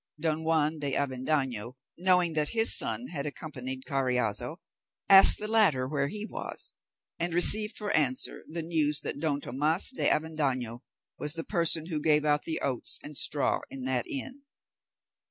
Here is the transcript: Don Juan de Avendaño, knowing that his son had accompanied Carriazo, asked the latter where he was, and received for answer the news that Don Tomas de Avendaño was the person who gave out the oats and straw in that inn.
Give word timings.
Don 0.19 0.43
Juan 0.43 0.79
de 0.79 0.93
Avendaño, 0.93 1.73
knowing 1.95 2.33
that 2.33 2.49
his 2.57 2.75
son 2.75 3.05
had 3.09 3.27
accompanied 3.27 3.85
Carriazo, 3.85 4.57
asked 5.07 5.37
the 5.37 5.47
latter 5.47 5.87
where 5.87 6.07
he 6.07 6.25
was, 6.25 6.73
and 7.19 7.35
received 7.35 7.77
for 7.77 7.91
answer 7.91 8.43
the 8.49 8.63
news 8.63 9.01
that 9.01 9.19
Don 9.19 9.39
Tomas 9.41 9.91
de 9.91 10.09
Avendaño 10.09 10.79
was 11.19 11.33
the 11.33 11.43
person 11.43 11.85
who 11.89 12.01
gave 12.01 12.25
out 12.25 12.45
the 12.45 12.59
oats 12.63 12.97
and 13.03 13.15
straw 13.15 13.59
in 13.69 13.83
that 13.83 14.07
inn. 14.07 14.41